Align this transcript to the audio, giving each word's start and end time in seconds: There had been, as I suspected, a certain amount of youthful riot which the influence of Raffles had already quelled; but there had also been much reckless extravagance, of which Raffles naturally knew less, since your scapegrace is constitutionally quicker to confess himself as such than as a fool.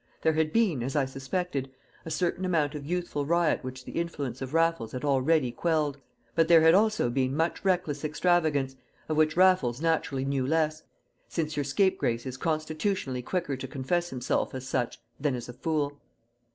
There 0.23 0.33
had 0.33 0.51
been, 0.51 0.81
as 0.81 0.95
I 0.95 1.05
suspected, 1.05 1.69
a 2.05 2.09
certain 2.09 2.43
amount 2.43 2.73
of 2.73 2.87
youthful 2.87 3.23
riot 3.23 3.63
which 3.63 3.85
the 3.85 3.91
influence 3.91 4.41
of 4.41 4.51
Raffles 4.51 4.93
had 4.93 5.05
already 5.05 5.51
quelled; 5.51 5.99
but 6.33 6.47
there 6.47 6.61
had 6.61 6.73
also 6.73 7.11
been 7.11 7.35
much 7.37 7.63
reckless 7.63 8.03
extravagance, 8.03 8.75
of 9.07 9.15
which 9.15 9.37
Raffles 9.37 9.79
naturally 9.79 10.25
knew 10.25 10.47
less, 10.47 10.81
since 11.29 11.55
your 11.55 11.65
scapegrace 11.65 12.25
is 12.25 12.35
constitutionally 12.35 13.21
quicker 13.21 13.55
to 13.55 13.67
confess 13.67 14.09
himself 14.09 14.55
as 14.55 14.67
such 14.67 14.97
than 15.19 15.35
as 15.35 15.47
a 15.47 15.53
fool. 15.53 15.99